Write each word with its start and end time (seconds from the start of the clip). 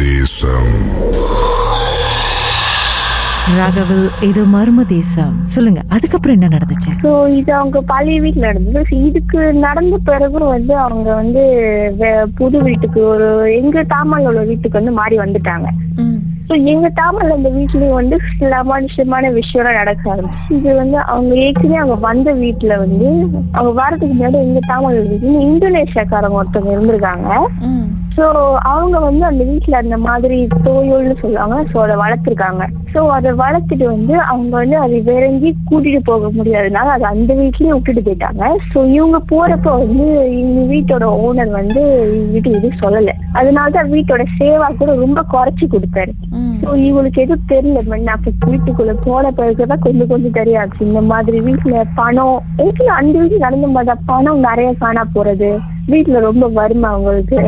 தேசம் 0.00 0.74
ராகவல் 3.56 4.04
இது 4.28 4.40
மர்ம 4.54 4.80
தேசம் 4.92 5.32
சொல்லுங்க 5.54 5.80
அதுக்கப்புறம் 5.94 6.36
என்ன 6.36 6.50
நடந்துச்சு? 6.54 6.90
ஸோ 7.02 7.10
இது 7.38 7.50
அவங்க 7.58 7.78
பழைய 7.90 8.18
வீட்டில் 8.24 8.46
நடந்தது. 8.48 8.82
So, 8.90 8.96
இதுக்கு 9.08 9.38
நடந்த 9.66 9.96
பிறகும் 10.08 10.50
வந்து 10.54 10.74
அவங்க 10.84 11.08
வந்து 11.20 11.42
புது 12.38 12.58
வீட்டுக்கு 12.68 13.00
ஒரு 13.12 13.28
எங்க 13.60 13.84
தாமல் 13.94 14.28
உள்ள 14.30 14.42
வீட்டுக்கு 14.50 14.80
வந்து 14.80 14.94
மாறி 15.00 15.18
வந்துட்டாங்க. 15.24 15.68
ஸோ 16.48 16.56
எங்க 16.72 16.86
தாமல் 17.00 17.34
அந்த 17.36 17.48
வீட்லயும் 17.56 17.98
வந்து 18.00 18.16
சில 18.38 18.52
அமானுஷமான 18.62 19.32
விஷயம்லாம் 19.38 19.80
நடக்க 19.80 20.12
ஆரம்பிச்சு. 20.14 20.46
இது 20.58 20.70
வந்து 20.82 20.98
அவங்க 21.12 21.32
ஏற்கனவே 21.46 21.80
அவங்க 21.82 21.98
வந்த 22.08 22.30
வீட்டுல 22.44 22.78
வந்து 22.84 23.08
அவங்க 23.56 23.72
வரதுக்கு 23.82 24.14
முன்னாடி 24.14 24.40
எங்க 24.46 24.62
தாமல் 24.70 25.00
வீட்டுல 25.10 25.42
இந்தோனேஷியாக்காரங்க 25.48 26.40
ஒருத்தவங்க 26.42 26.76
இருந்திருக்காங்க. 26.76 27.28
ஸோ 28.16 28.24
அவங்க 28.72 28.98
வந்து 28.98 29.24
அந்த 29.24 29.42
வீட்டில் 29.44 29.80
அந்த 29.80 29.96
மாதிரி 29.98 30.36
தோயோல்னு 30.66 31.16
சொல்லுவாங்க. 31.20 31.56
ஸோ 31.72 31.76
அதை 31.82 31.96
வளர்த்துருக்காங்க. 31.96 32.62
ஸோ 32.94 33.00
அதை 33.16 33.30
வளர்த்துட்டு 33.40 33.84
வந்து 33.84 34.14
அவங்க 34.30 34.52
வந்து 34.56 34.76
அதை 34.76 34.96
எங்கேயும் 35.26 35.58
கூட்டிட்டு 35.70 36.00
போக 36.04 36.30
முடியாதனால 36.30 36.94
அதை 36.96 37.06
அந்த 37.08 37.34
வீட்லயே 37.34 37.72
விட்டுட்டு 37.72 38.02
போயிட்டாங்க. 38.02 38.42
ஸோ 38.72 38.78
இவங்க 38.96 39.18
போறப்ப 39.32 39.74
வந்து 39.82 40.06
இவங்க 40.40 40.60
வீட்டோட 40.72 41.04
ஓனர் 41.26 41.52
வந்து 41.60 41.82
இவங்ககிட்ட 42.10 42.50
எதுவும் 42.50 42.80
சொல்லலை. 42.82 43.14
அதனால 43.32 43.70
தான் 43.70 43.92
வீட்டோட 43.92 44.24
சேவா 44.38 44.68
கூட 44.80 44.94
ரொம்ப 44.94 45.22
குறைச்சி 45.34 45.66
கொடுத்தாரு. 45.66 46.14
ஸோ 46.62 46.68
இவங்களுக்கு 46.88 47.22
எதுவும் 47.24 47.48
தெரியல. 47.48 47.82
மண்ணா 47.84 48.14
அப்ப 48.18 48.50
வீட்டுக்குள்ள 48.50 48.94
போன 49.06 49.30
பிறகுதான் 49.30 49.84
கொஞ்சம் 49.86 50.08
கொஞ்சம் 50.08 50.38
தெரியாது. 50.40 50.72
இந்த 50.80 51.00
மாதிரி 51.12 51.40
வீட்டுல 51.40 51.84
பணம் 51.94 52.36
வீட்டுல 52.60 52.90
அந்த 53.00 53.14
வீட்டுல 53.18 53.38
நடந்த 53.38 53.68
மாதிரி 53.68 54.04
பணம் 54.04 54.44
நிறைய 54.48 54.70
காணா 54.78 55.04
போறது? 55.16 55.50
வீட்டுல 55.90 56.18
ரொம்ப 56.20 56.46
வறுமை 56.58 56.88
அவங்களுக்கு? 56.90 57.38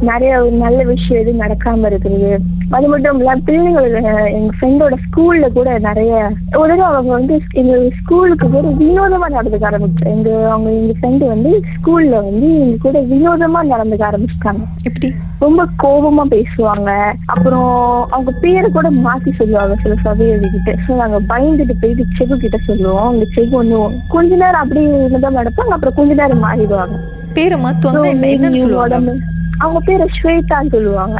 நிறைய 0.00 0.40
ஒரு 0.40 0.50
நல்ல 0.50 0.82
விஷயம் 0.82 1.20
எதுவும் 1.22 1.40
நடக்காம 1.40 1.88
இருக்குது. 1.90 2.38
அது 2.70 2.88
மட்டும் 2.88 3.18
இல்ல 3.18 3.34
பிள்ளைங்களுக்கு 3.34 4.00
எங்க 4.28 4.52
ஃப்ரெண்டோட 4.56 4.94
ஸ்கூல்ல 5.06 5.52
கூட 5.52 5.78
நிறைய 5.78 6.30
ஒரு 6.56 6.82
அவங்க 6.82 7.12
வந்து 7.12 7.40
எங்க 7.52 7.90
ஸ்கூலுக்கு 7.90 8.50
கூட 8.50 8.68
வினோதமா 8.68 9.28
நடந்துக்க 9.28 9.70
ஆரம்பிச்சு 9.70 10.04
எங்க 10.04 10.48
அவங்க 10.50 10.70
எங்க 10.70 10.92
ஃப்ரெண்டு 10.92 11.26
வந்து 11.26 11.62
ஸ்கூல்ல 11.76 12.22
வந்து 12.22 12.58
எங்க 12.58 12.76
கூட 12.80 13.00
வினோதமா 13.00 13.62
நடந்துக்க 13.62 14.04
ஆரம்பிச்சிட்டாங்க. 14.10 14.60
எப்படி? 14.84 15.14
ரொம்ப 15.38 15.66
கோபமா 15.82 16.24
பேசுவாங்க. 16.30 17.14
அப்புறம் 17.26 18.06
அவங்க 18.10 18.30
பேரை 18.40 18.70
கூட 18.70 18.90
மாத்தி 18.90 19.32
சொல்லுவாங்க 19.32 19.74
சில 19.82 19.94
சபைகிட்ட 20.04 20.74
ஸோ 20.86 20.96
நாங்க 20.96 21.20
பயந்துட்டு 21.34 21.72
போயிட்டு 21.72 22.04
செகு 22.18 22.38
கிட்ட 22.38 22.56
சொல்லுவோம். 22.56 23.04
அவங்க 23.04 23.24
செகு 23.34 23.50
ஒன்று 23.50 23.90
கொஞ்ச 24.08 24.36
நேரம் 24.36 24.60
அப்படியே 24.60 25.08
தான் 25.20 25.34
நடப்பாங்க 25.34 25.68
அப்புறம் 25.68 25.94
கொஞ்ச 25.94 26.14
நேரம் 26.14 26.44
மாறிடுவாங்க. 26.44 26.96
பேரை 27.32 27.60
மாத்துவாங்க 27.60 29.18
அவங்க 29.60 29.80
பேரை 29.80 30.06
ஸ்வேதான்னு 30.16 30.74
சொல்லுவாங்க. 30.74 31.18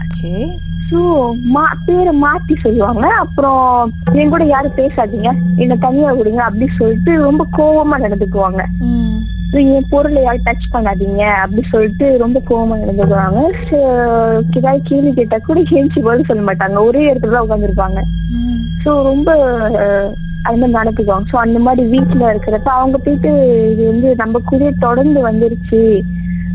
ஸோ 0.90 1.00
மா 1.54 1.64
பேரை 1.86 2.12
மாத்தி 2.22 2.54
சொல்லுவாங்க. 2.64 3.06
அப்புறம் 3.22 3.64
என் 4.20 4.32
கூட 4.34 4.44
யாரும் 4.44 4.78
பேசாதீங்க. 4.78 5.30
என்னை 5.56 5.76
தனியா 5.78 6.10
விடுங்க 6.10 6.42
அப்படி 6.46 6.68
சொல்லிட்டு 6.78 7.12
ரொம்ப 7.18 7.46
கோவமா 7.58 7.96
நடந்துக்குவாங்க. 8.04 8.62
என் 9.74 9.88
பொருளை 9.90 10.22
யாரும் 10.22 10.46
டச் 10.46 10.72
பண்ணாதீங்க 10.72 11.22
அப்படி 11.42 11.62
சொல்லிட்டு 11.70 12.06
ரொம்ப 12.18 12.38
கோவமா 12.48 12.74
நடந்துக்குவாங்க. 12.80 13.42
ஏதாவது 14.58 14.82
கேள்வி 14.82 15.12
கேட்டா 15.12 15.38
கூட 15.38 15.60
கேள்வி 15.62 16.02
பதில் 16.02 16.28
சொல்ல 16.30 16.42
மாட்டாங்க. 16.48 16.78
ஒரே 16.80 17.02
இடத்துல 17.10 17.34
தான் 17.34 17.46
உட்காந்துருப்பாங்க. 17.46 18.00
ஸோ 18.84 18.90
ரொம்ப 19.02 19.28
அது 20.44 20.56
மாதிரி 20.56 20.76
நடந்துக்குவாங்க. 20.78 21.26
ஸோ 21.32 21.36
அந்த 21.36 21.58
மாதிரி 21.58 21.82
வீட்டில் 21.88 22.30
இருக்கிறப்ப 22.32 22.70
அவங்க 22.80 22.98
போயிட்டு 22.98 23.30
இது 23.72 23.82
வந்து 23.86 24.14
நம்ம 24.16 24.40
கூட 24.44 24.70
தொடர்ந்து 24.78 25.20
வந்துருச்சு. 25.28 25.82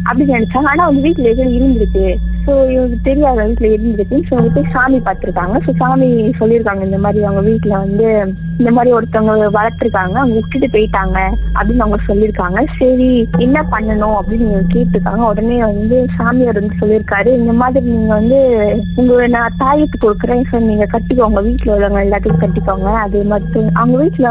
அப்படின்னு 0.06 0.38
நினைச்சாங்க. 0.38 0.68
ஆனா 0.68 0.84
அவங்க 0.84 1.02
வீட்டுல 1.08 1.30
எதுவும் 1.30 1.56
இருந்திருக்கு. 1.58 2.06
ஸோ 2.46 2.52
இவங்களுக்கு 2.72 2.98
தெரியாத 3.04 3.46
வீட்டுல 3.48 3.68
இருந்துருக்கு 3.74 4.18
ஸோ 4.28 4.32
அவங்க 4.36 4.54
போய் 4.54 4.72
சாமி 4.72 4.98
பார்த்திருக்காங்க. 4.98 5.58
ஸோ 5.66 5.74
சாமி 5.78 6.10
சொல்லியிருக்காங்க 6.40 6.84
இந்த 6.84 6.98
மாதிரி 6.98 7.24
அவங்க 7.24 7.44
வீட்டுல 7.50 7.74
வந்து 7.86 8.08
இந்த 8.60 8.72
மாதிரி 8.72 8.96
ஒருத்தவங்க 8.96 9.48
வளர்த்துருக்காங்க 9.60 10.16
அவங்க 10.16 10.36
விட்டுட்டு 10.36 10.68
போயிட்டாங்க 10.76 11.18
அப்படின்னு 11.56 11.86
அவங்க 11.86 12.00
சொல்லியிருக்காங்க. 12.08 12.60
சரி 12.80 13.30
என்ன 13.38 13.66
பண்ணணும் 13.72 14.18
அப்படின்னு 14.20 14.62
கேட்டிருக்காங்க. 14.74 15.24
உடனே 15.32 15.60
வந்து 15.60 16.06
சாமியார் 16.18 16.60
வந்து 16.62 16.80
சொல்லியிருக்காரு. 16.82 17.28
இந்த 17.28 17.54
மாதிரி 17.54 17.86
நீங்க 17.86 18.14
வந்து 18.14 18.40
உங்க 18.96 19.28
நான் 19.28 19.58
தாயத்து 19.60 19.98
கொடுக்குறேன். 20.02 20.48
சார் 20.50 20.70
நீங்க 20.72 20.88
கட்டிக்கோங்க. 20.92 21.42
வீட்டுல 21.50 21.76
உள்ளவங்க 21.76 22.06
எல்லாத்தையும் 22.08 22.44
கட்டிக்கோங்க. 22.44 22.90
அது 23.06 23.24
மட்டும் 23.24 23.70
அவங்க 23.74 23.98
வீட்டுல 24.04 24.30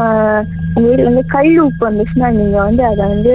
உங்க 0.75 0.87
வீட்டுல 0.89 1.03
வந்து 1.03 1.25
கல் 1.25 1.59
உப்பு 1.59 1.83
வந்துச்சுன்னா 1.89 2.31
நீங்க 2.31 2.57
வந்து 2.61 2.85
அதை 2.85 3.07
வந்து 3.07 3.33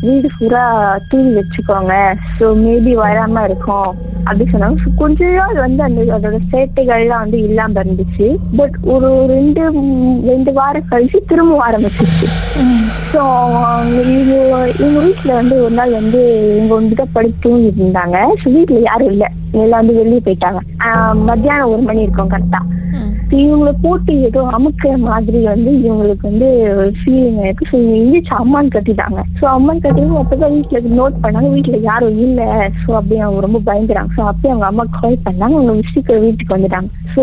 வீடு 0.00 0.28
பூரா 0.38 0.64
தூவி 1.08 1.30
வச்சுக்கோங்க. 1.38 1.94
ஸோ 2.38 2.44
மேபி 2.64 2.94
வராம 2.96 3.44
இருக்கும். 3.44 3.90
அப்படி 4.26 4.44
சொன்னாங்க. 4.50 4.76
கொஞ்சம் 5.00 5.00
கொஞ்ச 5.02 5.28
நாள் 5.38 5.58
வந்து 5.64 5.82
அந்த 5.86 6.00
அதோட 6.16 6.38
சேட்டைகள்லாம் 6.52 7.22
வந்து 7.24 7.38
இல்லாம 7.48 7.80
இருந்துச்சு. 7.82 8.26
பட் 8.58 8.76
ஒரு 8.94 9.08
ரெண்டு 9.32 9.62
ரெண்டு 10.30 10.50
வாரம் 10.58 10.88
கழிச்சு 10.92 11.18
திரும்ப 11.30 11.58
ஆரம்பிச்சிச்சு 11.66 12.26
ஸோ 13.12 13.22
இவங்க 14.12 14.34
இவங்க 14.82 14.98
வீட்டில் 15.06 15.38
வந்து 15.40 15.56
ஒரு 15.64 15.74
நாள் 15.80 15.98
வந்து 16.00 16.20
இவங்க 16.56 16.72
வந்துட்டு 16.80 17.06
படுத்து 17.16 17.42
தூங்கிட்டு 17.46 17.82
இருந்தாங்க. 17.84 18.18
ஸோ 18.42 18.52
வீட்டில் 18.56 18.88
யாரும் 18.90 19.12
இல்லை. 19.14 19.28
எல்லாம் 19.62 19.80
வந்து 19.82 19.98
வெளியே 20.00 20.22
போயிட்டாங்க. 20.26 20.60
மத்தியானம் 21.30 21.72
ஒரு 21.74 21.82
மணி 21.88 22.06
இருக்கும் 22.06 22.32
கரெக்டாக 22.34 22.80
இவங்களை 23.40 23.72
போட்டு 23.84 24.12
ஏதோ 24.28 24.40
அமுக்கிற 24.56 24.94
மாதிரி 25.08 25.38
வந்து 25.50 25.70
இவங்களுக்கு 25.84 26.24
வந்து 26.30 26.48
ஒரு 26.80 26.90
ஃபீலிங் 27.00 27.38
ஆயிருக்கு 27.42 27.68
ஸோ 27.70 27.74
இவங்க 27.78 27.94
எந்திரிச்சு 28.00 28.34
அம்மான்னு 28.40 28.74
கட்டிட்டாங்க. 28.74 29.20
ஸோ 29.40 29.44
அம்மான்னு 29.56 29.82
கட்டிட்டு 29.84 30.20
அப்பதான் 30.22 30.54
வீட்டில் 30.56 30.96
நோட் 31.00 31.16
பண்ணாங்க. 31.24 31.50
வீட்டில் 31.54 31.86
யாரும் 31.90 32.18
இல்லை. 32.26 32.48
ஸோ 32.82 32.90
அப்படியே 32.98 33.22
அவங்க 33.26 33.40
ரொம்ப 33.46 33.60
பயந்துறாங்க 33.68 34.12
ஸோ 34.16 34.22
அப்படியே 34.30 34.52
அவங்க 34.54 34.68
அம்மா 34.70 34.84
கால் 34.98 35.16
பண்ணாங்க. 35.26 35.56
அவங்க 35.58 35.76
விசிக்க 35.80 36.18
வீட்டுக்கு 36.26 36.56
வந்துட்டாங்க. 36.56 36.90
ஸோ 37.14 37.22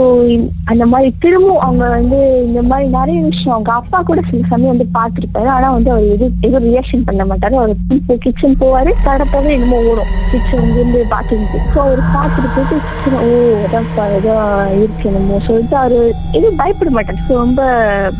அந்த 0.71 0.83
மாதிரி 0.93 1.09
திரும்பவும் 1.25 1.63
அவங்க 1.67 1.85
வந்து 1.97 2.19
இந்த 2.47 2.61
மாதிரி 2.71 2.87
நிறைய 2.97 3.19
விஷயம் 3.29 3.55
அவங்க 3.55 3.71
அப்பா 3.79 4.01
கூட 4.09 4.19
சில 4.29 4.41
சமயம் 4.51 4.73
வந்து 4.73 4.87
பார்த்துருப்பாரு. 4.97 5.49
ஆனால் 5.57 5.75
வந்து 5.77 5.91
அவர் 5.93 6.11
எது 6.15 6.25
எதுவும் 6.47 6.67
ரியாக்ஷன் 6.69 7.07
பண்ண 7.09 7.25
மாட்டாரு. 7.31 7.57
அவர் 7.61 7.75
இப்போ 7.97 8.17
கிச்சன் 8.25 8.59
போவாரு. 8.63 8.93
தரப்போவே 9.07 9.51
என்னமோ 9.57 9.79
ஓடும். 9.91 10.11
கிச்சன் 10.31 10.69
இருந்து 10.75 11.01
பார்த்துக்கிட்டு. 11.15 11.61
ஸோ 11.75 11.79
அவர் 11.85 12.03
பார்த்துட்டு 12.17 12.51
போயிட்டு 12.55 12.77
kitchen, 12.89 13.15
ஓ 13.25 13.29
அதான் 13.65 14.13
ஏதோ 14.19 14.33
இருக்கு 14.79 15.07
என்னமோ 15.09 15.39
சொல்லிட்டு 15.47 15.77
அவரு 15.81 15.98
எதுவும் 16.37 16.59
பயப்பட 16.61 16.89
மாட்டார் 16.95 17.23
ஸோ 17.27 17.35
ரொம்ப 17.43 17.61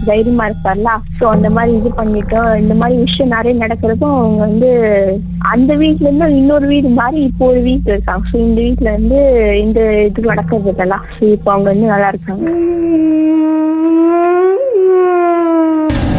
தைரியமா 0.10 0.46
இருப்பார்ல? 0.50 0.92
ஸோ 1.20 1.26
அந்த 1.36 1.50
மாதிரி 1.58 1.72
இது 1.80 1.92
பண்ணிட்டோம். 2.00 2.52
இந்த 2.64 2.76
மாதிரி 2.82 2.98
விஷயம் 3.06 3.34
நிறைய 3.36 3.56
நடக்கிறப்போ 3.64 4.10
அவங்க 4.20 4.40
வந்து 4.48 4.70
அந்த 5.54 5.72
வீட்ல 5.84 6.08
இருந்து 6.08 6.40
இன்னொரு 6.42 6.68
வீடு 6.74 6.92
மாதிரி 7.02 7.20
இப்போ 7.30 7.46
ஒரு 7.52 7.62
வீட்டுல 7.70 7.96
இருக்காங்க. 7.96 8.26
ஸோ 8.32 8.38
இந்த 8.48 8.60
வீட்டுல 8.68 8.94
இருந்து 8.96 9.20
இந்த 9.66 9.80
இது 10.10 10.30
நடக்கிறது 10.34 10.74
இதெல்லாம் 10.76 11.06
ஸோ 11.18 11.24
இப்போ 11.38 11.52
அவங்க 11.56 11.70
வந்து 11.74 11.94
நல்லா 11.94 12.12
இருக்காங்க. 12.14 12.46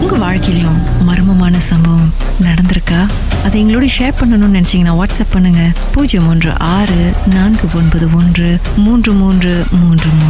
உங்க 0.03 0.17
வாழ்க்கையிலும் 0.27 0.79
மர்மமான 1.09 1.59
சம்பவம் 1.71 2.13
நடந்திருக்கா? 2.47 3.01
அதை 3.47 3.57
எங்களோட 3.61 3.87
ஷேர் 3.97 4.17
பண்ணணும்னு 4.19 4.57
நினைச்சீங்கன்னா 4.57 4.95
வாட்ஸ்அப் 4.99 5.35
பண்ணுங்க. 5.35 5.63
பூஜ்ஜியம் 5.95 6.29
ஒன்று 6.33 6.51
ஆறு 6.77 7.01
நான்கு 7.37 7.67
ஒன்பது 7.79 8.07
ஒன்று 8.19 8.49
மூன்று 8.85 9.13
மூன்று 9.21 9.53
மூன்று 9.83 10.11
மூன்று. 10.21 10.30